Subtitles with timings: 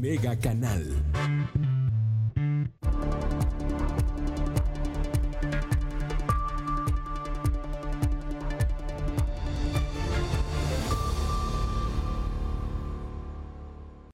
[0.00, 0.96] Mega Canal.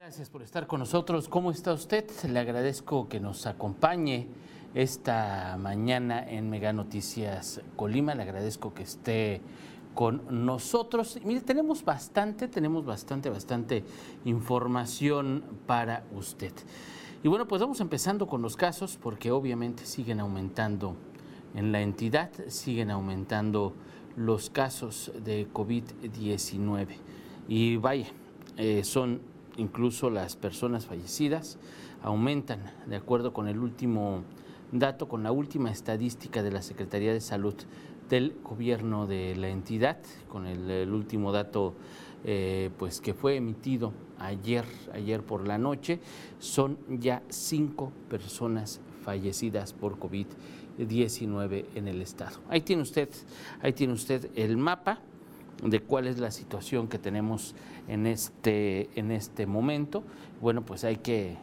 [0.01, 1.29] Gracias por estar con nosotros.
[1.29, 2.03] ¿Cómo está usted?
[2.27, 4.27] Le agradezco que nos acompañe
[4.75, 8.13] esta mañana en Mega Noticias Colima.
[8.13, 9.39] Le agradezco que esté
[9.97, 11.19] con nosotros.
[11.25, 13.83] Mire, tenemos bastante, tenemos bastante, bastante
[14.25, 16.53] información para usted.
[17.23, 20.95] Y bueno, pues vamos empezando con los casos porque obviamente siguen aumentando
[21.55, 23.73] en la entidad, siguen aumentando
[24.15, 26.89] los casos de COVID-19.
[27.47, 28.05] Y vaya,
[28.55, 29.19] eh, son
[29.57, 31.57] incluso las personas fallecidas,
[32.03, 34.21] aumentan de acuerdo con el último
[34.71, 37.55] dato, con la última estadística de la Secretaría de Salud
[38.09, 39.97] del gobierno de la entidad,
[40.29, 41.73] con el, último dato
[42.23, 45.99] eh, pues que fue emitido ayer, ayer por la noche,
[46.39, 52.39] son ya cinco personas fallecidas por COVID-19 en el estado.
[52.49, 53.09] Ahí tiene usted,
[53.61, 54.99] ahí tiene usted el mapa
[55.63, 57.55] de cuál es la situación que tenemos
[57.87, 60.03] en este, en este momento.
[60.41, 61.37] Bueno, pues hay que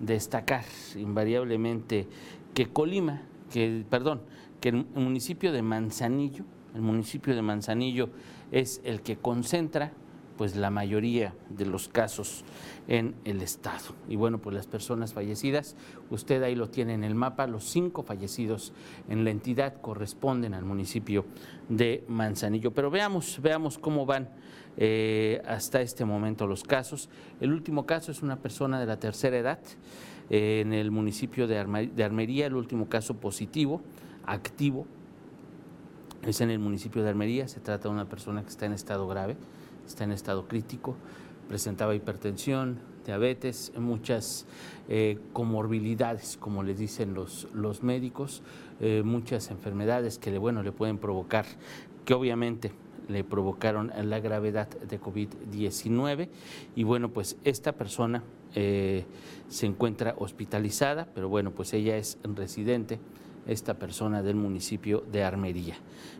[0.00, 0.64] destacar
[0.96, 2.08] invariablemente
[2.52, 4.22] que Colima, que, perdón,
[4.64, 8.08] que el municipio de Manzanillo, el municipio de Manzanillo
[8.50, 9.92] es el que concentra
[10.38, 12.46] pues la mayoría de los casos
[12.88, 13.94] en el estado.
[14.08, 15.76] Y bueno, pues las personas fallecidas,
[16.08, 18.72] usted ahí lo tiene en el mapa, los cinco fallecidos
[19.10, 21.26] en la entidad corresponden al municipio
[21.68, 22.72] de Manzanillo.
[22.72, 24.30] Pero veamos, veamos cómo van
[24.78, 27.10] eh, hasta este momento los casos.
[27.38, 29.58] El último caso es una persona de la tercera edad
[30.30, 33.82] eh, en el municipio de, Armería, el último caso positivo,
[34.26, 34.86] activo,
[36.22, 39.06] es en el municipio de Armería, se trata de una persona que está en estado
[39.06, 39.36] grave,
[39.86, 40.96] está en estado crítico,
[41.48, 44.46] presentaba hipertensión, diabetes, muchas
[44.88, 48.42] eh, comorbilidades, como les dicen los, los médicos,
[48.80, 51.44] eh, muchas enfermedades que le, bueno, le pueden provocar,
[52.04, 52.72] que obviamente
[53.08, 56.28] le provocaron la gravedad de COVID-19.
[56.74, 58.22] Y bueno, pues esta persona
[58.54, 59.04] eh,
[59.48, 62.98] se encuentra hospitalizada, pero bueno, pues ella es residente
[63.46, 65.76] esta persona del municipio de Armería.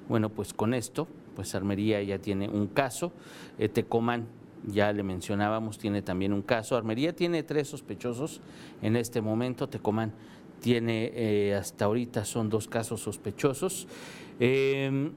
[0.08, 3.12] Bueno, pues con esto, pues Armería ya tiene un caso,
[3.58, 4.26] eh, Tecomán,
[4.66, 8.40] ya le mencionábamos, tiene también un caso, Armería tiene tres sospechosos
[8.82, 10.12] en este momento, Tecomán
[10.60, 13.86] tiene eh, hasta ahorita son dos casos sospechosos.
[14.40, 15.10] eh,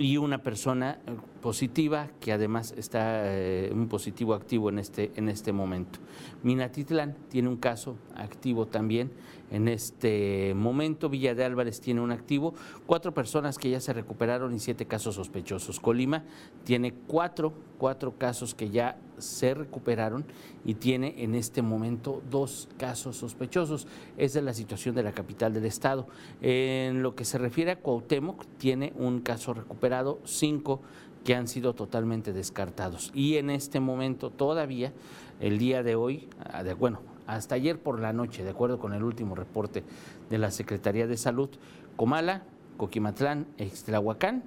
[0.00, 0.98] y una persona
[1.40, 5.98] positiva que además está eh, un positivo activo en este, en este momento.
[6.42, 9.10] Minatitlán tiene un caso activo también
[9.50, 11.08] en este momento.
[11.08, 12.54] Villa de Álvarez tiene un activo,
[12.86, 15.80] cuatro personas que ya se recuperaron y siete casos sospechosos.
[15.80, 16.24] Colima
[16.64, 20.24] tiene cuatro, cuatro casos que ya se recuperaron
[20.64, 23.86] y tiene en este momento dos casos sospechosos.
[24.16, 26.06] Esa es la situación de la capital del estado.
[26.40, 30.80] En lo que se refiere a Cuauhtémoc, tiene un caso recuperado, cinco
[31.24, 33.10] que han sido totalmente descartados.
[33.14, 34.92] Y en este momento todavía,
[35.40, 39.02] el día de hoy, ah, bueno, hasta ayer por la noche, de acuerdo con el
[39.02, 39.84] último reporte
[40.28, 41.50] de la Secretaría de Salud,
[41.96, 42.44] Comala,
[42.76, 44.44] Coquimatlán, Extlahuacán,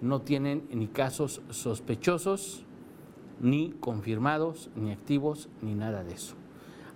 [0.00, 2.64] no tienen ni casos sospechosos,
[3.40, 6.34] ni confirmados, ni activos, ni nada de eso.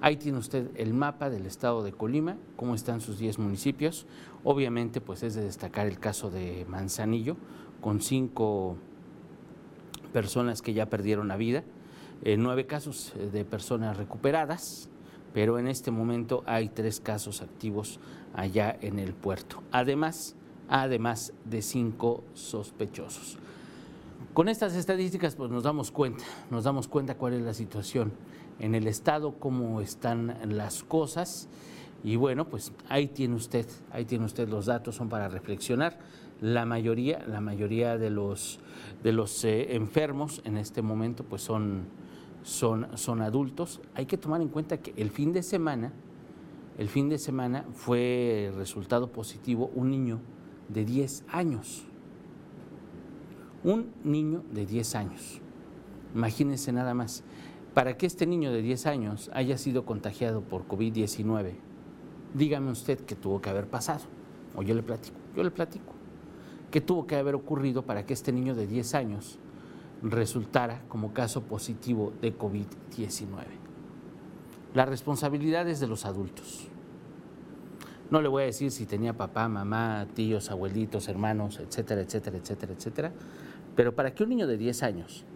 [0.00, 4.06] Ahí tiene usted el mapa del estado de Colima, cómo están sus 10 municipios.
[4.42, 7.36] Obviamente, pues es de destacar el caso de Manzanillo,
[7.80, 8.76] con cinco
[10.12, 11.64] personas que ya perdieron la vida,
[12.22, 14.88] eh, nueve casos eh, de personas recuperadas,
[15.32, 17.98] pero en este momento hay tres casos activos
[18.34, 19.62] allá en el puerto.
[19.72, 20.36] Además,
[20.68, 23.38] además de cinco sospechosos.
[24.34, 28.12] Con estas estadísticas pues nos damos cuenta, nos damos cuenta cuál es la situación
[28.58, 31.48] en el estado, cómo están las cosas
[32.04, 35.98] y bueno, pues ahí tiene usted, ahí tiene usted los datos, son para reflexionar.
[36.42, 38.60] La mayoría, la mayoría de los
[39.02, 41.84] de los eh, enfermos en este momento pues son
[42.42, 43.80] son son adultos.
[43.94, 45.94] Hay que tomar en cuenta que el fin de semana
[46.76, 50.20] el fin de semana fue resultado positivo un niño
[50.68, 51.86] de 10 años
[53.64, 55.40] un niño de 10 años.
[56.14, 57.22] Imagínense nada más,
[57.74, 61.52] para que este niño de 10 años haya sido contagiado por COVID-19,
[62.34, 64.04] dígame usted qué tuvo que haber pasado.
[64.54, 65.91] O yo le platico, yo le platico.
[66.72, 69.38] ¿Qué tuvo que haber ocurrido para que este niño de 10 años
[70.02, 73.44] resultara como caso positivo de COVID-19?
[74.72, 76.68] La responsabilidad es de los adultos.
[78.10, 82.72] No le voy a decir si tenía papá, mamá, tíos, abuelitos, hermanos, etcétera, etcétera, etcétera,
[82.72, 83.12] etcétera.
[83.76, 85.26] Pero para que un niño de 10 años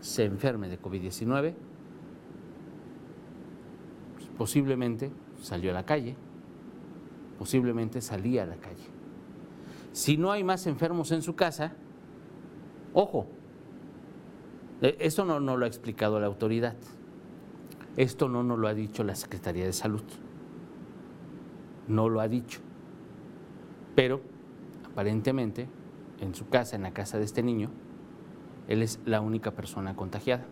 [0.00, 1.54] se enferme de COVID-19,
[4.38, 5.10] posiblemente
[5.42, 6.14] salió a la calle,
[7.40, 8.95] posiblemente salía a la calle.
[9.96, 11.72] Si no hay más enfermos en su casa,
[12.92, 13.26] ojo,
[14.82, 16.74] e, esto no, no lo ha explicado la autoridad,
[17.96, 20.02] esto no nos lo ha dicho la Secretaría de Salud,
[21.88, 22.60] no lo ha dicho,
[23.94, 24.20] pero
[24.84, 25.66] aparentemente
[26.20, 27.70] en su casa, en la casa de este niño,
[28.68, 30.44] él es la única persona contagiada.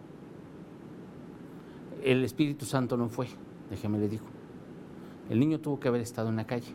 [2.03, 3.27] El Espíritu Santo no fue,
[3.69, 4.25] déjeme le digo.
[5.29, 6.73] El niño tuvo que haber estado en la calle.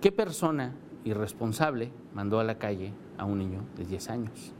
[0.00, 0.76] ¿Qué persona
[1.08, 4.52] irresponsable mandó a la calle a un niño de 10 años?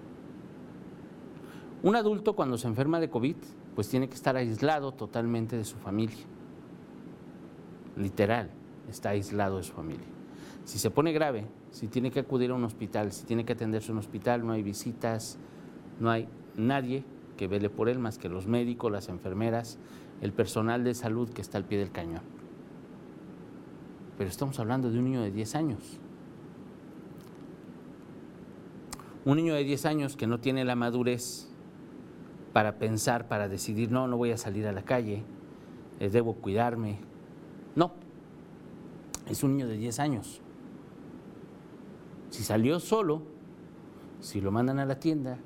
[1.82, 3.36] Un adulto cuando se enferma de COVID,
[3.74, 6.24] pues tiene que estar aislado totalmente de su familia.
[7.96, 8.50] Literal,
[8.88, 10.06] está aislado de su familia.
[10.64, 13.90] Si se pone grave, si tiene que acudir a un hospital, si tiene que atenderse
[13.90, 15.38] a un hospital, no hay visitas,
[16.00, 17.04] no hay nadie
[17.36, 19.78] que vele por él más que los médicos, las enfermeras,
[20.20, 22.22] el personal de salud que está al pie del cañón.
[24.18, 26.00] Pero estamos hablando de un niño de 10 años.
[29.28, 31.50] Un niño de 10 años que no tiene la madurez
[32.54, 35.22] para pensar, para decidir, no, no voy a salir a la calle,
[36.00, 37.00] eh, debo cuidarme.
[37.76, 37.92] No,
[39.28, 40.40] es un niño de 10 años.
[42.30, 43.20] Si salió solo,
[44.20, 45.36] si lo mandan a la tienda,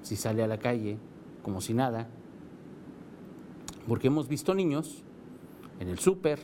[0.00, 0.96] si sale a la calle,
[1.42, 2.08] como si nada,
[3.86, 5.02] porque hemos visto niños
[5.78, 6.40] en el súper,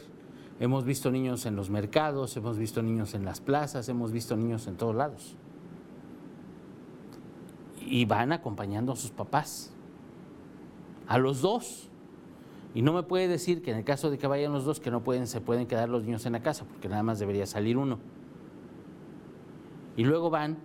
[0.60, 4.66] hemos visto niños en los mercados, hemos visto niños en las plazas, hemos visto niños
[4.66, 5.38] en todos lados.
[7.92, 9.70] Y van acompañando a sus papás,
[11.06, 11.90] a los dos.
[12.74, 14.90] Y no me puede decir que en el caso de que vayan los dos, que
[14.90, 17.76] no pueden, se pueden quedar los niños en la casa, porque nada más debería salir
[17.76, 17.98] uno.
[19.94, 20.56] Y luego van,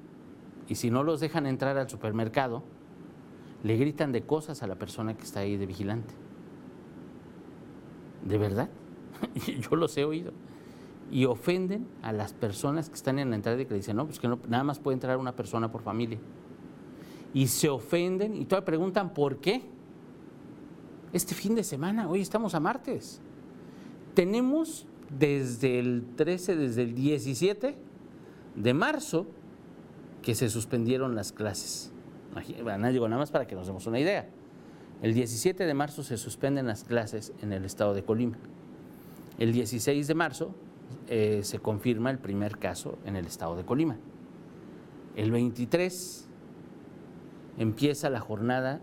[0.70, 2.64] y si no los dejan entrar al supermercado,
[3.62, 6.14] le gritan de cosas a la persona que está ahí de vigilante.
[8.24, 8.70] ¿De verdad?
[9.70, 10.32] Yo los he oído.
[11.12, 14.18] Y ofenden a las personas que están en la entrada y que dicen, no, pues
[14.18, 16.20] que nada más puede entrar una persona por familia.
[17.34, 19.62] Y se ofenden y todavía preguntan por qué.
[21.14, 23.22] Este fin de semana, hoy estamos a martes.
[24.14, 24.88] Tenemos
[25.18, 27.76] desde el 13, desde el 17
[28.56, 29.28] de marzo,
[30.22, 31.94] que se suspendieron las clases
[32.68, 34.28] nada más para que nos demos una idea.
[35.02, 38.38] El 17 de marzo se suspenden las clases en el estado de Colima.
[39.38, 40.56] El 16 de marzo
[41.08, 43.98] eh, se confirma el primer caso en el estado de Colima.
[45.16, 46.27] El 23
[47.58, 48.82] empieza la jornada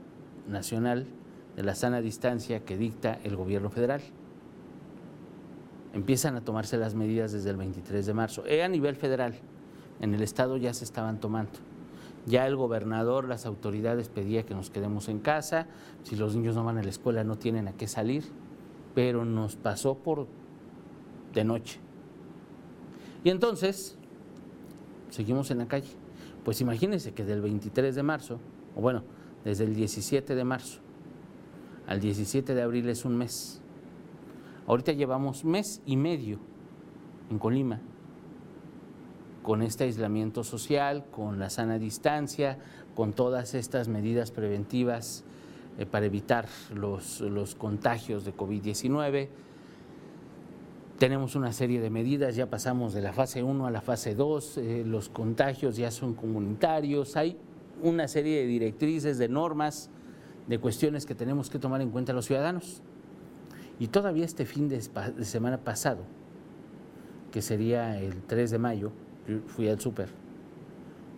[0.48, 1.06] nacional
[1.56, 4.02] de la sana distancia que dicta el gobierno federal.
[5.92, 8.44] Empiezan a tomarse las medidas desde el 23 de marzo.
[8.46, 9.34] Eh, a nivel federal,
[10.00, 11.52] en el estado ya se estaban tomando.
[12.26, 15.66] Ya el gobernador, las autoridades pedía que nos quedemos en casa,
[16.02, 18.24] si los niños no van a la escuela no tienen a qué salir,
[18.94, 20.26] pero nos pasó por
[21.32, 21.80] de noche.
[23.22, 23.96] Y entonces,
[25.10, 25.90] seguimos en la calle.
[26.44, 28.40] Pues imagínense que del 23 de marzo,
[28.76, 29.02] o bueno,
[29.44, 30.84] desde el 17 de marzo
[31.86, 33.60] al 17 de abril es un mes.
[34.66, 36.38] Ahorita llevamos mes y medio
[37.30, 37.80] en Colima
[39.42, 42.58] con este aislamiento social, con la sana distancia,
[42.94, 45.24] con todas estas medidas preventivas
[45.76, 49.28] eh, para evitar los, los contagios de COVID-19.
[50.98, 54.58] Tenemos una serie de medidas, ya pasamos de la fase 1 a la fase 2,
[54.58, 57.36] eh, los contagios ya son comunitarios, hay
[57.84, 59.90] una serie de directrices, de normas,
[60.48, 62.82] de cuestiones que tenemos que tomar en cuenta los ciudadanos.
[63.78, 66.04] Y todavía este fin de, semana pasado,
[67.30, 68.92] que sería el 3 de mayo,
[69.46, 70.08] fui al súper,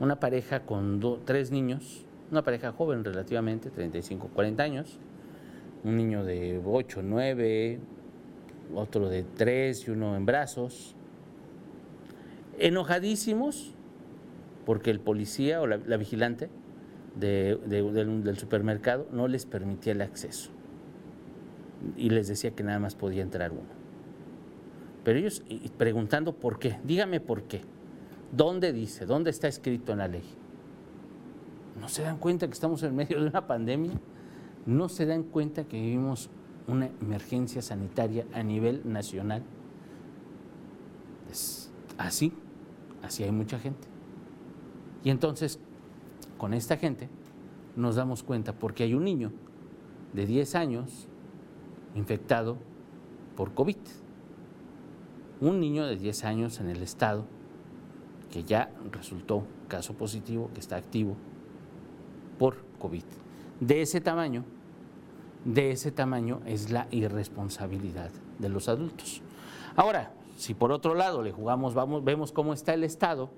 [0.00, 4.99] una pareja con tres niños, una pareja joven relativamente, 35, 40 años,
[5.85, 7.78] un niño de 8, 9,
[8.75, 10.96] otro de 3 y uno en brazos,
[12.58, 13.75] enojadísimos
[14.66, 16.50] porque el policía o la, vigilante
[17.14, 20.50] del supermercado no les permitía el acceso
[21.96, 23.76] y les decía que nada más podía entrar uno.
[25.04, 25.44] Pero ellos
[25.78, 27.62] preguntando por qué, dígame por qué.
[28.32, 29.06] ¿Dónde dice?
[29.06, 30.25] ¿Dónde está escrito en la ley?
[31.80, 33.92] ¿No se dan cuenta que estamos en medio de una pandemia?
[34.66, 36.28] ¿No se dan cuenta que vivimos
[36.66, 39.44] una emergencia sanitaria a nivel nacional?
[41.30, 42.32] Es así,
[43.02, 43.95] así hay mucha gente.
[45.06, 45.60] Y entonces,
[46.36, 47.08] con esta gente,
[47.76, 49.30] nos damos cuenta porque hay un niño
[50.12, 51.06] de 10 años
[51.94, 52.56] infectado
[53.36, 53.76] por COVID.
[55.40, 57.25] Un niño de 10 años en el estado
[58.32, 61.16] que ya resultó caso positivo, que está activo
[62.36, 63.04] por COVID.
[63.60, 64.42] De ese tamaño
[65.44, 68.10] de ese tamaño es la irresponsabilidad
[68.40, 69.22] de los adultos.
[69.76, 73.30] Ahora, si por otro lado le jugamos, vamos, vemos cómo está el Estado,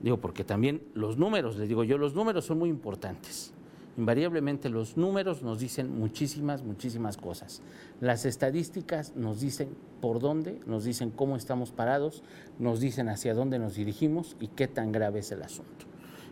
[0.00, 3.52] digo, porque también los números, les digo yo, los números son muy importantes.
[3.96, 7.62] Invariablemente los números nos dicen muchísimas, muchísimas cosas.
[8.00, 12.22] Las estadísticas nos dicen por dónde, nos dicen cómo estamos parados,
[12.60, 15.86] nos dicen hacia dónde nos dirigimos y qué tan grave es el asunto.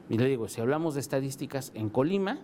[0.08, 2.38] Y le digo, si hablamos de estadísticas en Colima,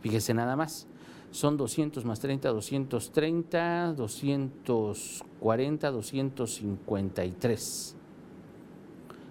[0.00, 0.86] fíjese nada más,
[1.30, 7.95] son 200 más 30, 230, 240, 253.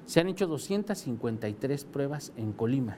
[0.06, 2.98] Se han hecho 253 pruebas en Colima.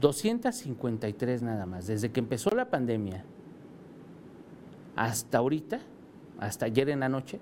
[0.00, 1.86] 253 nada más.
[1.86, 3.24] Desde que empezó la pandemia
[4.96, 5.80] hasta ahorita,
[6.38, 7.40] hasta ayer en la noche,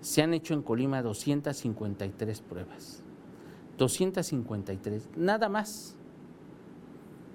[0.00, 3.02] se han hecho en Colima 253 pruebas.
[3.76, 5.96] 253, nada más.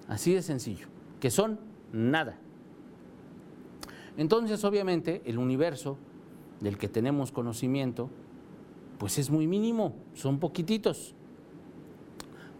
[0.08, 0.86] Así de sencillo,
[1.20, 1.58] que son
[1.92, 2.38] nada.
[4.16, 5.98] Entonces, obviamente, el universo
[6.60, 8.10] del que tenemos conocimiento,
[8.98, 11.14] pues es muy mínimo, son poquititos.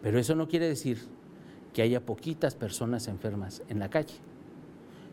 [0.02, 0.98] Pero eso no quiere decir
[1.72, 4.14] que haya poquitas personas enfermas en la calle.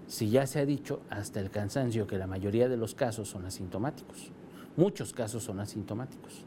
[0.08, 3.46] Si ya se ha dicho hasta el cansancio que la mayoría de los casos son
[3.46, 4.32] asintomáticos,
[4.76, 6.46] muchos casos son asintomáticos.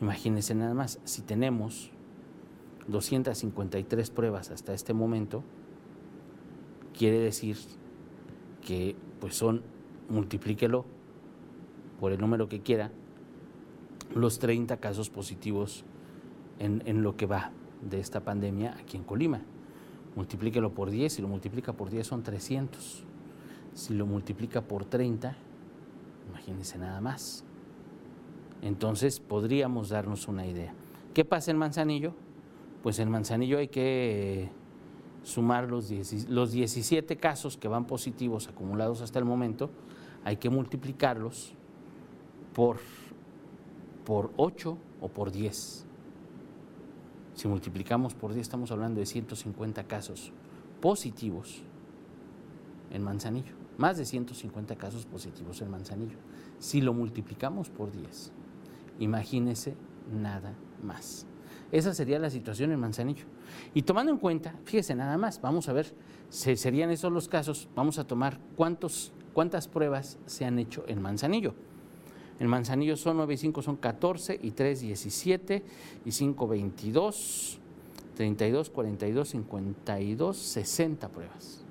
[0.00, 1.90] Imagínense nada más, si tenemos
[2.88, 5.42] 253 pruebas hasta este momento,
[6.96, 7.56] quiere decir
[8.64, 9.62] que pues son,
[10.08, 10.84] multiplíquelo
[12.00, 12.90] por el número que quiera,
[14.14, 15.84] los 30 casos positivos
[16.58, 19.42] en, en lo que va de esta pandemia aquí en Colima.
[20.14, 23.04] Multiplíquelo por 10, si lo multiplica por 10 son 300.
[23.74, 25.36] Si lo multiplica por 30,
[26.30, 27.44] imagínense nada más.
[28.62, 30.72] Entonces podríamos darnos una idea.
[31.12, 32.14] ¿Qué pasa en Manzanillo?
[32.82, 34.50] Pues en Manzanillo hay que
[35.26, 35.90] sumar los,
[36.28, 39.70] los 17 casos que van positivos acumulados hasta el momento,
[40.24, 41.52] hay que multiplicarlos
[42.54, 42.78] por,
[44.06, 45.84] por 8 o por 10.
[47.34, 50.32] Si multiplicamos por 10 estamos hablando de 150 casos
[50.80, 51.62] positivos
[52.92, 56.16] en Manzanillo, más de 150 casos positivos en Manzanillo.
[56.60, 58.32] Si lo multiplicamos por 10,
[59.00, 59.74] imagínese
[60.10, 61.26] nada más.
[61.72, 63.24] Esa sería la situación en Manzanillo.
[63.74, 65.92] Y tomando en cuenta, fíjese nada más, vamos a ver,
[66.28, 71.54] serían esos los casos, vamos a tomar cuántos, cuántas pruebas se han hecho en Manzanillo.
[72.38, 75.64] En Manzanillo son 9 y 5 son 14 y 3 17
[76.04, 77.58] y 5 22,
[78.14, 81.64] 32, 42, 52, 60 pruebas.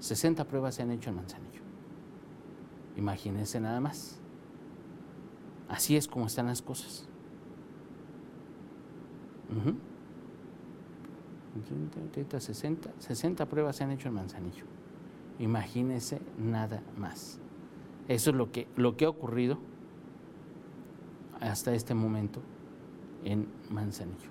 [0.00, 1.60] 60 pruebas se han hecho en Manzanillo.
[2.96, 4.18] Imagínense nada más.
[5.68, 7.08] Así es como están las cosas.
[12.40, 14.64] 60, 60 pruebas se han hecho en Manzanillo.
[15.38, 17.40] Imagínense nada más.
[18.08, 19.58] Eso es lo que, lo que ha ocurrido
[21.40, 22.40] hasta este momento
[23.22, 24.30] en Manzanillo.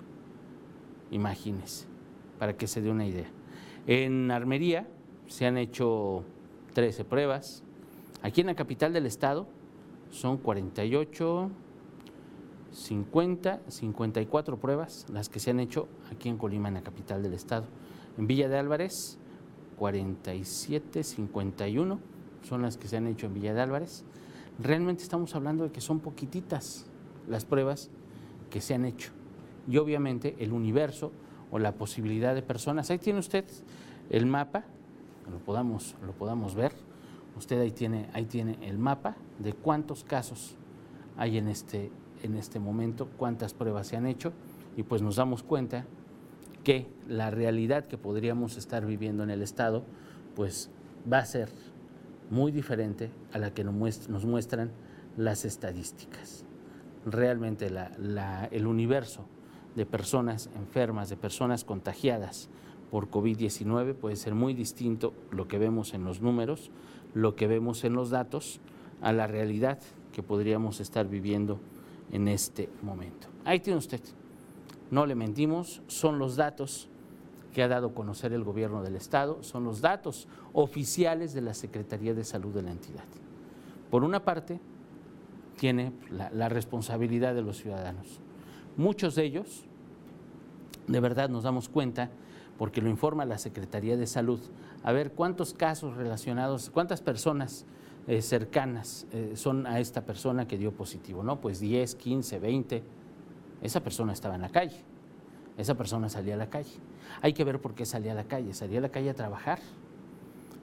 [1.12, 1.86] Imagínense,
[2.38, 3.28] para que se dé una idea.
[3.86, 4.88] En Armería
[5.28, 6.24] se han hecho
[6.74, 7.62] 13 pruebas.
[8.22, 9.46] Aquí en la capital del estado
[10.10, 11.50] son 48,
[12.72, 17.32] 50, 54 pruebas las que se han hecho aquí en Colima, en la capital del
[17.32, 17.66] estado.
[18.18, 19.18] En Villa de Álvarez,
[19.76, 24.04] 47, 51 son las que se han hecho en Villa de Álvarez.
[24.58, 26.86] Realmente estamos hablando de que son poquititas
[27.28, 27.90] las pruebas
[28.50, 29.12] que se han hecho.
[29.68, 31.12] Y obviamente el universo
[31.50, 32.90] o la posibilidad de personas.
[32.90, 33.44] Ahí tiene usted
[34.10, 34.64] el mapa,
[35.30, 36.72] lo podamos, lo podamos ver.
[37.36, 40.56] Usted ahí tiene, ahí tiene el mapa de cuántos casos
[41.16, 41.90] hay en este,
[42.22, 44.32] en este momento, cuántas pruebas se han hecho,
[44.76, 45.84] y pues nos damos cuenta
[46.64, 49.84] que la realidad que podríamos estar viviendo en el Estado,
[50.34, 50.70] pues
[51.10, 51.50] va a ser
[52.30, 54.70] muy diferente a la que nos muestran
[55.16, 56.44] las estadísticas.
[57.04, 57.70] Realmente
[58.50, 59.24] el universo
[59.74, 62.48] de personas enfermas, de personas contagiadas
[62.90, 66.70] por COVID-19 puede ser muy distinto lo que vemos en los números,
[67.14, 68.60] lo que vemos en los datos,
[69.00, 69.78] a la realidad
[70.12, 71.60] que podríamos estar viviendo
[72.10, 73.28] en este momento.
[73.44, 74.00] Ahí tiene usted.
[74.90, 76.88] No le mentimos, son los datos
[77.52, 81.54] que ha dado a conocer el gobierno del Estado son los datos oficiales de la
[81.54, 83.04] Secretaría de Salud de la entidad.
[83.90, 84.60] Por una parte,
[85.58, 88.20] tiene la, responsabilidad de los ciudadanos.
[88.76, 89.64] Muchos de ellos,
[90.86, 92.10] de verdad nos damos cuenta,
[92.56, 94.40] porque lo informa la Secretaría de Salud,
[94.82, 97.66] a ver cuántos casos relacionados, cuántas personas
[98.06, 101.40] eh, cercanas eh, son a esta persona que dio positivo, ¿no?
[101.40, 102.82] Pues 10, 15, 20.
[103.60, 104.80] Esa persona estaba en la calle,
[105.56, 106.70] esa persona salía a la calle.
[107.22, 108.54] Hay que ver por qué salía a la calle.
[108.54, 109.58] Salía a la calle a trabajar,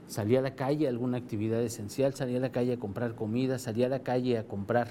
[0.08, 3.60] salía a la calle a alguna actividad esencial, salía a la calle a comprar comida,
[3.60, 4.90] salía a la calle a comprar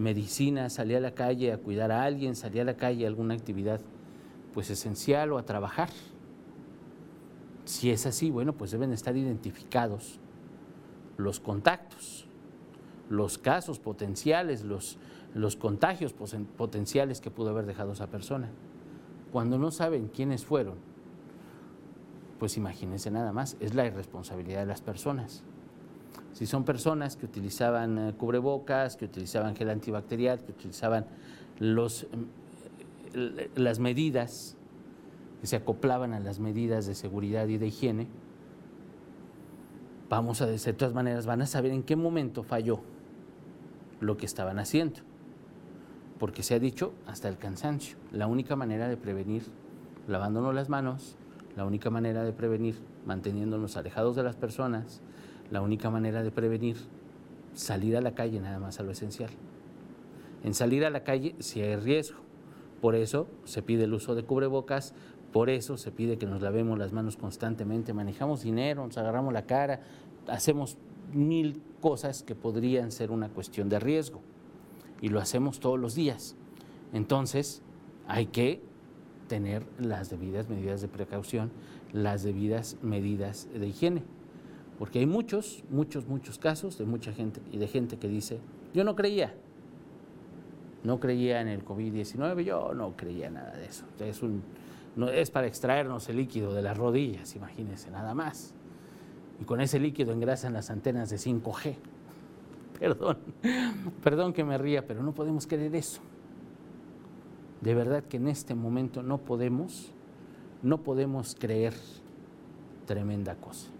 [0.00, 3.34] medicina, salía a la calle a cuidar a alguien, salía a la calle a alguna
[3.34, 3.80] actividad
[4.52, 5.90] pues esencial o a trabajar.
[7.64, 10.20] Si es así, bueno, pues deben estar identificados
[11.16, 12.26] los contactos,
[13.08, 14.98] los casos potenciales, los,
[15.34, 18.50] los contagios potenciales que pudo haber dejado esa persona.
[19.34, 20.76] Cuando no saben quiénes fueron,
[22.38, 25.42] pues imagínense nada más, es la irresponsabilidad de las personas.
[26.34, 31.06] Si son personas que utilizaban eh, cubrebocas, que utilizaban gel antibacterial, que utilizaban
[31.58, 34.56] eh, las medidas,
[35.40, 38.06] que se acoplaban a las medidas de seguridad y de higiene,
[40.08, 42.82] vamos a, de todas maneras, van a saber en qué momento falló
[43.98, 45.00] lo que estaban haciendo.
[46.18, 49.42] Porque se ha dicho hasta el cansancio, la única manera de prevenir
[50.06, 51.16] lavándonos las manos,
[51.56, 55.00] la única manera de prevenir manteniéndonos alejados de las personas,
[55.50, 56.76] la única manera de prevenir
[57.54, 59.30] salir a la calle nada más a lo esencial.
[60.42, 62.18] En salir a la calle si hay riesgo,
[62.80, 64.94] por eso se pide el uso de cubrebocas,
[65.32, 69.46] por eso se pide que nos lavemos las manos constantemente, manejamos dinero, nos agarramos la
[69.46, 69.80] cara,
[70.28, 70.76] hacemos
[71.12, 74.20] mil cosas que podrían ser una cuestión de riesgo
[75.00, 76.36] y lo hacemos todos los días.
[76.92, 77.62] Entonces,
[78.06, 78.62] hay que
[79.28, 81.50] tener las debidas medidas de precaución,
[81.92, 84.02] las debidas medidas de higiene.
[84.78, 88.40] Porque hay muchos, muchos, muchos casos de mucha gente y de gente que dice,
[88.74, 89.34] yo no creía,
[90.82, 93.84] no creía en el COVID-19, yo no creía nada de eso.
[94.00, 94.42] Es, un,
[94.96, 98.54] no, es para extraernos el líquido de las rodillas, imagínense, nada más.
[99.40, 101.76] Y con ese líquido engrasan las antenas de 5G.
[102.84, 103.16] Perdón,
[104.04, 106.02] perdón que me ría, pero no podemos creer eso.
[107.62, 109.90] De verdad que en este momento no podemos,
[110.62, 111.72] no podemos creer
[112.84, 113.70] tremenda cosa.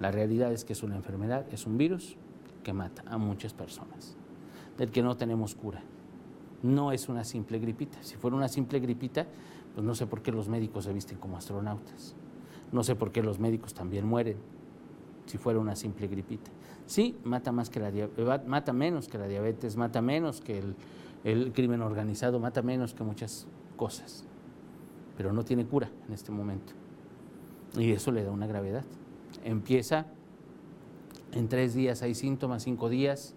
[0.00, 2.18] La realidad es que es una enfermedad, es un virus
[2.62, 4.18] que mata a muchas personas,
[4.76, 5.82] del que no tenemos cura.
[6.62, 8.02] No es una simple gripita.
[8.02, 9.26] Si fuera una simple gripita,
[9.74, 12.14] pues no sé por qué los médicos se visten como astronautas.
[12.70, 14.36] No sé por qué los médicos también mueren
[15.26, 16.50] si fuera una simple gripita.
[16.86, 20.62] Sí, mata, más que la, mata menos que la diabetes, mata menos que
[21.24, 24.24] el, crimen organizado mata menos que muchas cosas,
[25.16, 26.72] pero no tiene cura en este momento.
[27.78, 28.84] Y eso le da una gravedad.
[29.44, 30.06] Empieza
[31.32, 33.34] en tres días, hay síntomas, cinco días,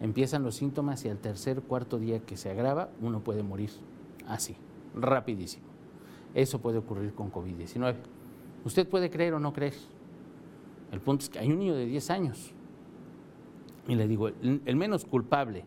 [0.00, 3.70] empiezan los síntomas y al tercer, cuarto día que se agrava, uno puede morir
[4.26, 4.56] así,
[4.94, 5.66] rapidísimo.
[6.34, 7.96] Eso puede ocurrir con COVID-19.
[8.64, 9.74] Usted puede creer o no creer.
[10.94, 12.52] El punto es que hay un niño de 10 años.
[13.88, 15.64] Y le digo, el menos culpable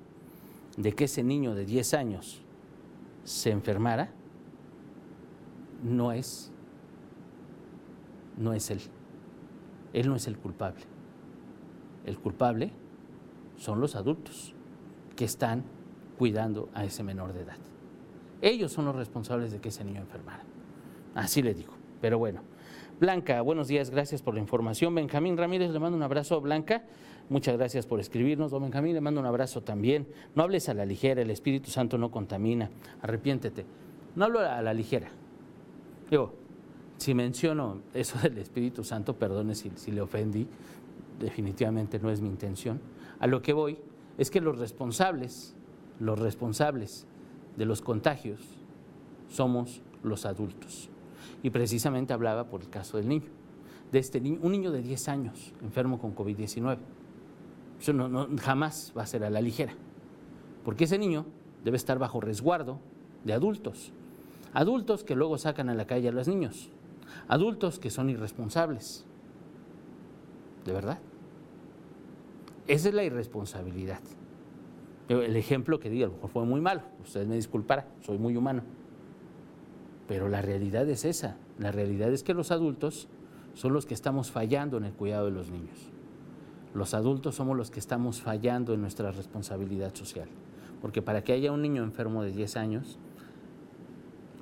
[0.77, 2.41] de que ese niño de 10 años
[3.25, 4.09] se enfermara,
[5.83, 6.49] no es,
[8.37, 8.79] no es él.
[9.91, 10.85] Él no es el culpable.
[12.05, 12.71] El culpable
[13.57, 14.55] son los adultos
[15.17, 15.65] que están
[16.17, 17.57] cuidando a ese menor de edad.
[18.41, 20.43] Ellos son los responsables de que ese niño enfermara.
[21.15, 21.73] Así le digo.
[21.99, 22.39] Pero bueno.
[22.99, 24.95] Blanca, buenos días, gracias por la información.
[24.95, 26.41] Benjamín Ramírez, le mando un abrazo.
[26.41, 26.83] Blanca,
[27.29, 28.51] Muchas gracias por escribirnos.
[28.51, 30.07] Don Benjamín, le mando un abrazo también.
[30.33, 32.69] No hables a la ligera, el Espíritu Santo no contamina.
[33.01, 33.65] Arrepiéntete.
[34.15, 35.09] No hablo a la ligera.
[36.09, 36.33] Digo,
[36.97, 40.47] si menciono eso del Espíritu Santo, perdone si, si le ofendí,
[41.19, 42.79] definitivamente no es mi intención.
[43.19, 43.77] A lo que voy
[44.17, 45.53] es que los responsables,
[45.99, 47.05] los responsables
[47.57, 48.39] de los contagios
[49.27, 50.89] somos los adultos.
[51.43, 53.27] Y precisamente hablaba por el caso del niño,
[53.91, 56.77] de este niño, un niño de 10 años enfermo con COVID-19.
[57.79, 59.73] Eso no, jamás va a ser a la ligera,
[60.65, 61.25] porque ese niño
[61.63, 62.79] debe estar bajo resguardo
[63.23, 63.91] de adultos,
[64.53, 66.71] adultos que luego sacan a la calle a los niños,
[67.27, 69.05] adultos que son irresponsables,
[70.65, 70.99] de verdad.
[72.67, 73.99] Esa es la irresponsabilidad.
[75.07, 78.35] El ejemplo que di a lo mejor fue muy malo, usted me disculpará, soy muy
[78.35, 78.63] humano.
[80.07, 83.07] Pero la realidad es esa, la realidad es que los adultos
[83.53, 85.91] son los que estamos fallando en el cuidado de los niños.
[86.73, 90.29] Los adultos somos los que estamos fallando en nuestra responsabilidad social.
[90.81, 92.99] Porque para que haya un niño enfermo de 10 años,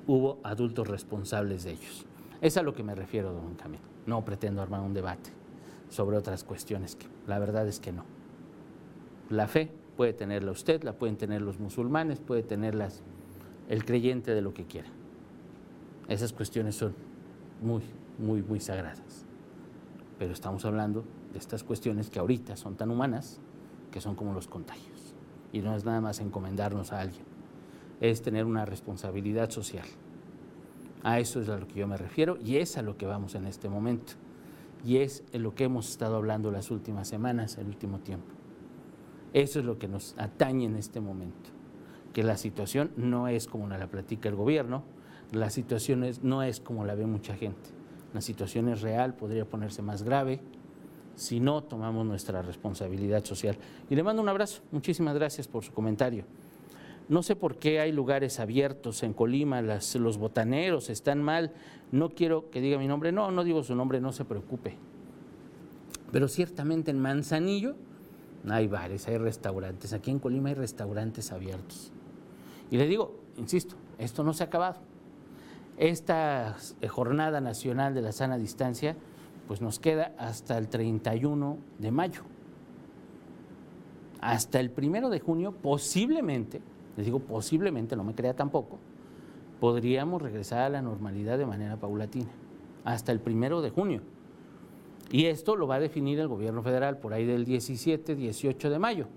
[0.06, 2.04] hubo adultos responsables de ellos.
[2.40, 3.82] Es a lo que me refiero, don Camilo.
[4.04, 5.30] No pretendo armar un debate
[5.88, 8.04] sobre otras cuestiones, que la verdad es que no.
[9.30, 12.90] La fe puede tenerla usted, la pueden tener los musulmanes, puede tenerla
[13.68, 14.88] el creyente de lo que quiera.
[16.08, 16.94] Esas cuestiones son
[17.60, 17.82] muy,
[18.18, 19.24] muy, muy sagradas.
[20.18, 23.40] Pero estamos hablando estas cuestiones que ahorita son tan humanas
[23.90, 25.14] que son como los contagios.
[25.52, 27.24] Y no es nada más encomendarnos a alguien,
[28.00, 29.86] es tener una responsabilidad social.
[31.02, 33.34] A eso es a lo que yo me refiero y es a lo que vamos
[33.34, 34.14] en este momento.
[34.84, 38.26] Y es en lo que hemos estado hablando las últimas semanas, el último tiempo.
[39.32, 41.50] Eso es lo que nos atañe en este momento.
[42.12, 44.82] Que la situación no es como la platica el gobierno,
[45.32, 47.70] la situación no es como la ve mucha gente.
[48.14, 50.40] La situación es real, podría ponerse más grave
[51.16, 53.56] si no tomamos nuestra responsabilidad social.
[53.90, 54.62] Y le mando un abrazo.
[54.70, 56.24] Muchísimas gracias por su comentario.
[57.08, 61.52] No sé por qué hay lugares abiertos en Colima, los botaneros están mal.
[61.92, 64.76] No quiero que diga mi nombre, no, no digo su nombre, no se preocupe.
[66.10, 67.74] Pero ciertamente en Manzanillo
[68.48, 69.92] hay bares, hay restaurantes.
[69.92, 71.92] Aquí en Colima hay restaurantes abiertos.
[72.70, 74.85] Y le digo, insisto, esto no se ha acabado.
[75.76, 78.96] Esta eh, jornada nacional de la sana distancia,
[79.46, 82.22] pues nos queda hasta el 31 de mayo.
[84.20, 86.62] Hasta el primero de junio, posiblemente,
[86.96, 88.78] les digo posiblemente, no me crea tampoco,
[89.60, 92.30] podríamos regresar a la normalidad de manera paulatina,
[92.84, 94.00] hasta el primero de junio.
[95.10, 98.78] Y esto lo va a definir el gobierno federal por ahí del 17, 18 de
[98.78, 99.08] mayo,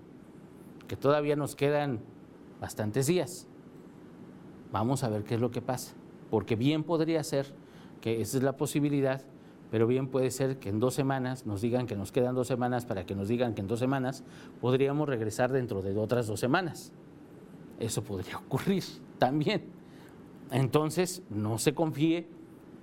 [0.86, 2.00] que todavía nos quedan
[2.60, 3.48] bastantes días.
[4.70, 5.94] Vamos a ver qué es lo que pasa
[6.30, 7.46] porque bien podría ser
[8.00, 9.22] que esa es la posibilidad,
[9.70, 12.86] pero bien puede ser que en dos semanas nos digan que nos quedan dos semanas
[12.86, 14.24] para que nos digan que en dos semanas
[14.60, 16.92] podríamos regresar dentro de otras dos semanas.
[17.78, 18.84] Eso podría ocurrir
[19.18, 19.64] también.
[20.50, 22.26] Entonces, no se confíe,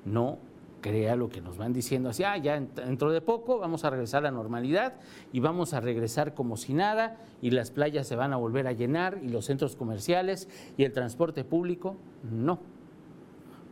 [0.05, 0.39] no
[0.79, 4.19] crea lo que nos van diciendo así, ah, ya dentro de poco vamos a regresar
[4.19, 4.93] a la normalidad
[5.33, 8.71] y vamos a regresar como si nada y las playas se van a volver a
[8.71, 11.97] llenar y los centros comerciales y el transporte público,
[12.31, 12.59] no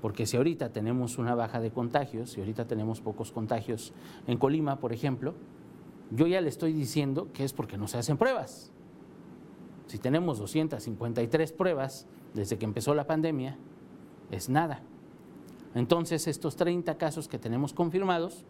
[0.06, 3.92] porque si ahorita tenemos una baja de contagios, si ahorita tenemos pocos contagios
[4.28, 5.34] en Colima, por ejemplo,
[6.12, 8.72] yo ya le estoy diciendo que es porque no se hacen pruebas.
[9.88, 13.58] Si tenemos 253 pruebas desde que empezó la pandemia,
[14.30, 14.84] es nada.
[15.74, 18.46] Entonces, estos 30 casos que tenemos confirmados,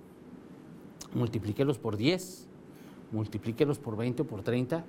[1.13, 2.49] multiplíquelos por 10,
[3.13, 4.83] multiplíquelos por 20 o por 30,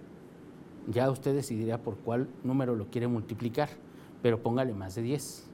[0.88, 3.68] ya usted decidirá por cuál número lo quiere multiplicar,
[4.20, 5.45] pero póngale más de 10.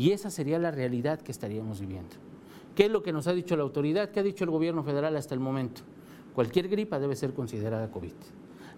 [0.00, 2.16] Y esa sería la realidad que estaríamos viviendo.
[2.74, 4.08] ¿Qué es lo que nos ha dicho la autoridad?
[4.08, 5.82] ¿Qué ha dicho el gobierno federal hasta el momento?
[6.34, 8.14] Cualquier gripa debe ser considerada COVID.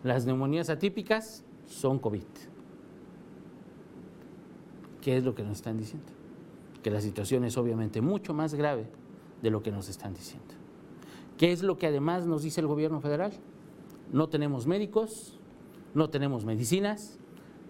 [0.02, 2.24] Las neumonías atípicas son COVID.
[5.00, 6.08] ¿Qué es lo que nos están diciendo?
[6.82, 8.88] Que la situación es obviamente mucho más grave
[9.42, 10.54] de lo que nos están diciendo.
[11.38, 13.30] ¿Qué es lo que además nos dice el gobierno federal?
[14.10, 15.38] No tenemos médicos,
[15.94, 17.20] no tenemos medicinas,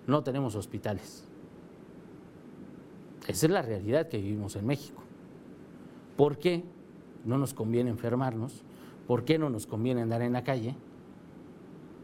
[0.06, 1.28] no tenemos hospitales.
[3.32, 5.02] Esa es la realidad que vivimos en México.
[6.18, 6.64] ¿Por qué
[7.24, 8.62] no nos conviene enfermarnos?
[9.06, 10.76] ¿Por qué no nos conviene andar en la calle?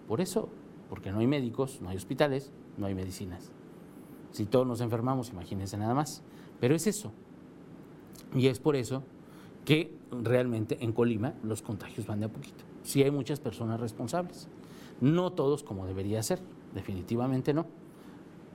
[0.07, 0.49] Por eso,
[0.88, 3.53] porque no hay médicos, no hay hospitales, no hay medicinas.
[4.31, 6.23] Si todos nos enfermamos, imagínense nada más.
[6.61, 7.12] Pero es eso.
[8.35, 9.03] Y es por eso
[9.67, 12.64] que realmente en Colima los contagios van de a poquito.
[12.85, 14.49] Sí hay muchas personas responsables.
[15.03, 16.41] No todos como debería ser,
[16.75, 17.67] definitivamente no.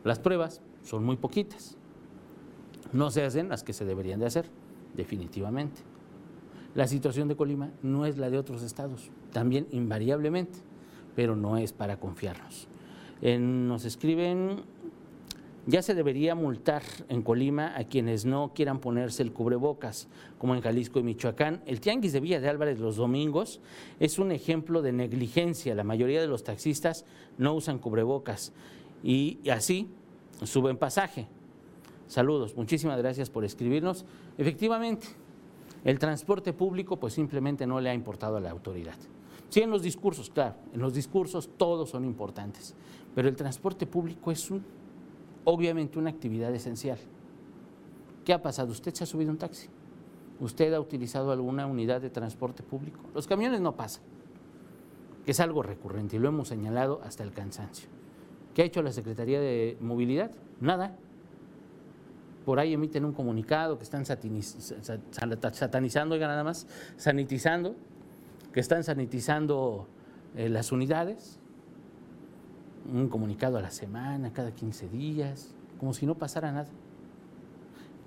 [0.04, 1.78] Las pruebas son muy poquitas.
[2.94, 4.46] No se hacen las que se deberían de hacer,
[4.96, 5.82] definitivamente.
[6.76, 10.60] La situación de Colima no es la de otros estados, también invariablemente,
[11.16, 12.68] pero no es para confiarnos.
[13.22, 14.62] nos escriben,
[15.66, 20.62] ya se debería multar en Colima a quienes no quieran ponerse el cubrebocas, como en
[20.62, 21.62] Jalisco y Michoacán.
[21.66, 23.62] El tianguis de Villa de Álvarez los domingos
[24.00, 25.76] es un ejemplo de negligencia.
[25.76, 27.06] La mayoría de los taxistas
[27.38, 28.52] no usan cubrebocas
[29.04, 29.90] y así
[30.44, 31.28] suben pasaje.
[32.08, 34.06] Saludos, muchísimas gracias por escribirnos.
[34.38, 35.08] Efectivamente,
[35.84, 38.96] el transporte público pues simplemente no le ha importado a la autoridad.
[39.50, 42.76] Sí, en los discursos, claro, en los discursos todos son importantes,
[43.14, 44.64] pero el transporte público es un,
[45.44, 46.98] obviamente una actividad esencial.
[48.26, 48.72] ¿Qué ha pasado?
[48.72, 49.68] ¿Usted se ha subido un taxi?
[50.40, 53.00] ¿Usted ha utilizado alguna unidad de transporte público?
[53.14, 54.04] Los camiones no pasan,
[55.26, 57.90] que es algo recurrente y lo hemos señalado hasta el cansancio.
[58.56, 60.32] ¿Qué ha hecho la Secretaría de Movilidad?
[60.62, 60.98] Nada
[62.46, 67.76] por ahí emiten un comunicado que están satanizando, oiga nada más, sanitizando,
[68.52, 69.88] que están sanitizando
[70.36, 71.40] eh, las unidades,
[72.92, 76.70] un comunicado a la semana, cada 15 días, como si no pasara nada.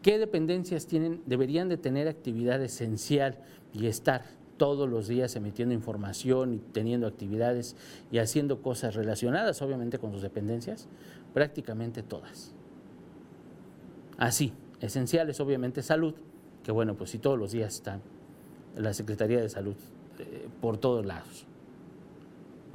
[0.03, 3.39] ¿Qué dependencias tienen, deberían de tener actividad esencial
[3.73, 4.25] y estar
[4.57, 7.77] todos los días emitiendo información y teniendo actividades
[8.11, 10.89] y haciendo cosas relacionadas obviamente con sus dependencias?
[11.35, 12.56] Prácticamente todas.
[14.19, 16.15] Así, esenciales obviamente salud,
[16.63, 18.01] que bueno, pues si todos los días están
[18.77, 19.77] la Secretaría de Salud
[20.19, 21.47] eh, por todos lados.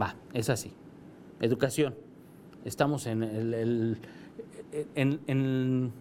[0.01, 0.73] Va, es así.
[1.39, 1.95] Educación.
[2.65, 3.97] Estamos en, el,
[4.95, 5.91] en,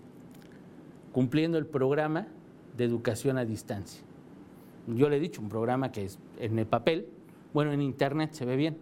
[1.13, 2.27] cumpliendo el programa
[2.77, 4.03] de educación a distancia.
[4.87, 7.07] Yo le he dicho, un programa que es en el papel,
[7.53, 8.77] bueno, en internet se ve bien,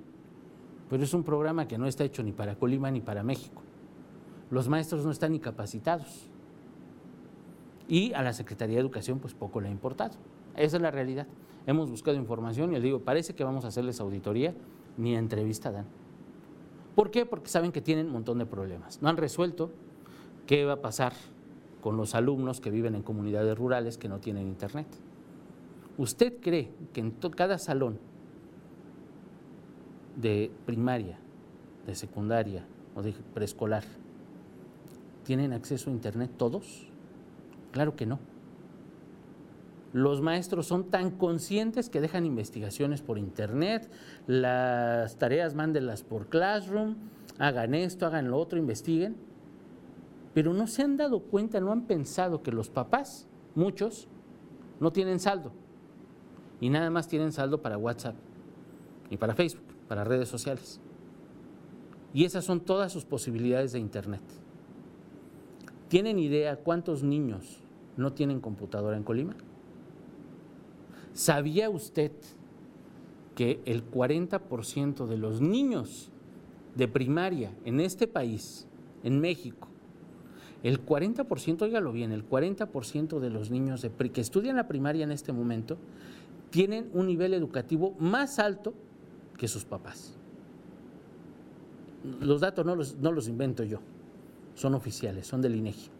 [0.90, 3.62] pero es un programa que no está hecho ni para Colima ni para México.
[4.51, 6.29] Los maestros no están ni capacitados.
[7.88, 10.14] Y a la Secretaría de Educación, pues poco le ha importado.
[10.55, 11.27] Esa es la realidad.
[11.66, 14.55] Hemos buscado información y les digo, parece que vamos a hacerles auditoría,
[14.96, 15.87] ni entrevista dan.
[16.94, 17.24] ¿Por qué?
[17.24, 19.01] Porque saben que tienen un montón de problemas.
[19.01, 19.70] No han resuelto
[20.46, 21.12] qué va a pasar
[21.81, 24.87] con los alumnos que viven en comunidades rurales que no tienen internet.
[25.96, 27.98] ¿Usted cree que en cada salón
[30.16, 31.18] de primaria,
[31.87, 33.85] de secundaria o de preescolar
[35.24, 36.88] tienen acceso a internet todos?
[37.72, 38.18] Claro que no.
[39.92, 43.90] Los maestros son tan conscientes que dejan investigaciones por internet,
[44.26, 46.96] las tareas mándenlas por Classroom,
[47.38, 49.16] hagan esto, hagan lo otro, investiguen,
[50.35, 54.09] pero no se han dado cuenta, no han pensado que los papás, muchos,
[54.78, 55.52] no tienen saldo
[56.61, 58.16] y nada más tienen saldo para WhatsApp
[59.11, 60.81] y para Facebook, para redes sociales.
[62.12, 64.22] Y esas son todas sus posibilidades de Internet.
[65.88, 67.61] ¿Tienen idea cuántos niños
[67.96, 69.35] no tienen computadora en Colima?
[71.14, 72.12] ¿Sabía usted
[73.35, 76.11] que el 40% de los niños
[76.74, 78.66] de primaria en este país,
[79.03, 79.68] en México,
[80.62, 85.33] el 40%, óigalo bien, el 40% de los niños que estudian la primaria en este
[85.33, 85.79] momento
[86.51, 88.74] tienen un nivel educativo más alto
[89.37, 90.14] que sus papás.
[92.20, 93.79] Los datos no los invento yo,
[94.59, 95.90] son oficiales, son del INEGI.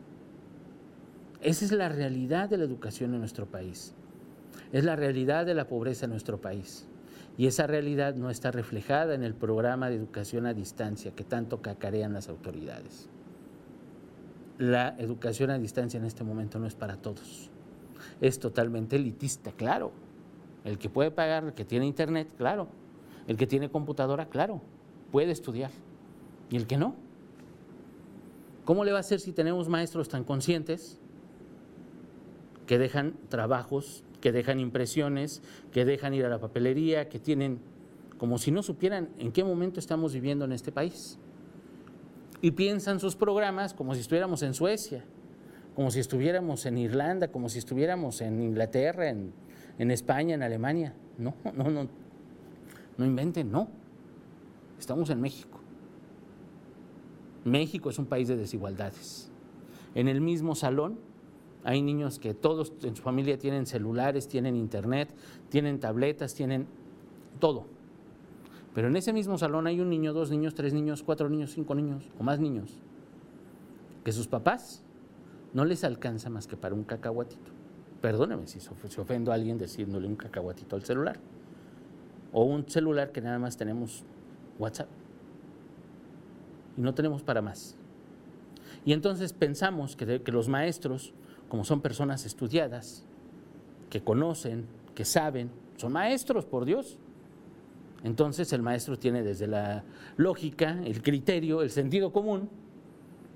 [1.41, 3.95] Esa es la realidad de la educación en nuestro país.
[4.73, 6.87] Es la realidad de la pobreza en nuestro país.
[7.37, 11.63] Y esa realidad no está reflejada en el programa de educación a distancia que tanto
[11.63, 13.09] cacarean las autoridades
[14.59, 17.49] la educación a distancia en este momento no es para todos.
[18.21, 19.93] Es totalmente elitista, claro.
[20.65, 22.69] El que puede pagar, el que tiene internet, claro.
[23.29, 24.61] El que tiene computadora, claro,
[25.13, 25.71] puede estudiar.
[26.51, 26.97] Y el que no.
[28.69, 31.01] ¿Cómo le va a hacer si tenemos maestros tan conscientes
[32.67, 35.41] que dejan trabajos, que dejan impresiones,
[35.73, 37.61] que dejan ir a la papelería, que tienen
[38.19, 41.19] como si no supieran en qué momento estamos viviendo en este país?
[42.41, 45.03] y piensan sus programas como si estuviéramos en Suecia,
[45.75, 50.93] como si estuviéramos en Irlanda, como si estuviéramos en Inglaterra, en, España, en Alemania.
[51.17, 51.89] No, no, no,
[52.99, 53.69] no inventen, no.
[54.79, 55.58] Estamos en México.
[57.51, 59.31] México es un país de desigualdades.
[59.95, 60.99] En el mismo salón
[61.65, 65.09] hay niños que todos en su familia tienen celulares, tienen internet,
[65.49, 66.67] tienen tabletas, tienen
[67.41, 67.79] todo
[68.79, 71.75] pero en ese mismo salón hay un niño, dos niños, tres niños, cuatro niños, cinco
[71.75, 72.79] niños o más niños,
[74.05, 74.85] que sus papás
[75.53, 77.51] no les alcanza más que para un cacahuatito.
[78.01, 78.61] Perdóneme si
[79.01, 81.19] ofendo a alguien diciéndole un cacahuatito al celular.
[82.33, 84.05] O un celular que nada más tenemos
[84.61, 84.89] WhatsApp.
[86.79, 87.77] Y no tenemos para más.
[88.87, 91.13] Y entonces pensamos que, los maestros,
[91.51, 93.05] como son personas estudiadas,
[93.91, 94.65] que conocen,
[94.95, 96.99] que saben, son maestros, por Dios
[98.05, 99.85] entonces el maestro tiene desde la
[100.17, 102.49] lógica, el criterio, el sentido común,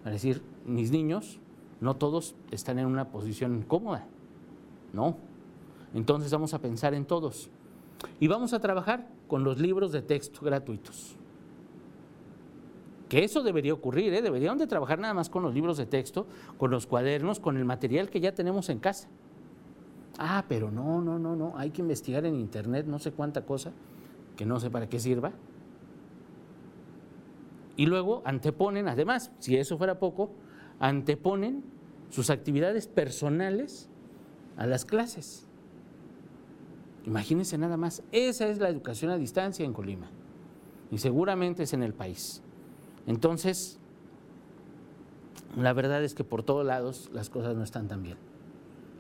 [0.03, 1.41] para decir, mis niños,
[1.81, 4.07] no todos están en una posición cómoda,
[4.93, 5.17] no.
[5.95, 7.51] Entonces vamos a pensar en todos.
[8.21, 11.17] Y vamos a trabajar con los libros de texto gratuitos.
[13.13, 14.23] Que eso debería ocurrir, ¿eh?
[14.23, 17.67] deberían de trabajar nada más con los libros de texto, con los cuadernos, con el
[17.67, 19.07] material que ya tenemos en casa.
[20.17, 23.73] Ah, pero no, no, no, no, hay que investigar en internet, no sé cuánta cosa
[24.35, 25.33] que no sé para qué sirva.
[27.77, 30.31] Y luego anteponen, además, si eso fuera poco,
[30.81, 31.65] anteponen
[32.09, 33.91] sus actividades personales
[34.57, 35.47] a las clases.
[37.05, 40.09] Imagínense nada más, esa es la educación a distancia en Colima
[40.91, 42.43] y seguramente es en el país.
[43.07, 43.79] Entonces,
[45.57, 48.17] la verdad es que por todos lados las cosas no están tan bien.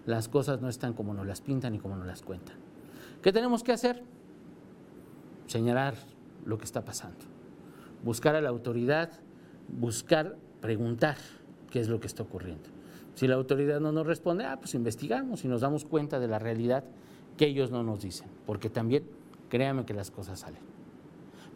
[0.07, 2.57] Las cosas no están como nos las pintan y como nos las cuentan.
[3.23, 4.03] ¿Qué tenemos que hacer?
[5.53, 5.95] señalar
[6.45, 7.25] lo que está pasando,
[8.03, 9.11] buscar a la autoridad,
[9.69, 11.17] buscar preguntar
[11.71, 12.69] qué es lo que está ocurriendo.
[13.15, 16.38] Si la autoridad no nos responde, ah, pues investigamos y nos damos cuenta de la
[16.38, 16.85] realidad
[17.37, 19.05] que ellos no nos dicen, porque también
[19.51, 20.62] créanme que las cosas salen.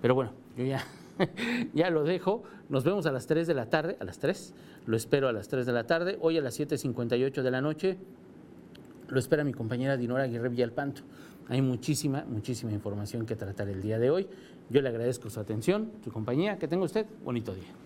[0.03, 0.85] Pero bueno, yo ya,
[1.75, 2.43] ya lo dejo.
[2.69, 4.55] Nos vemos a las 3 de la tarde, a las 3.
[4.87, 6.19] Lo espero a las 3 de la tarde.
[6.21, 7.99] Hoy a las 7.58 de la noche
[9.09, 11.03] lo espera mi compañera Dinora Aguirre Villalpanto.
[11.49, 14.27] Hay muchísima, muchísima información que tratar el día de hoy.
[14.69, 16.59] Yo le agradezco su atención, su compañía.
[16.59, 17.86] Que tenga usted bonito día.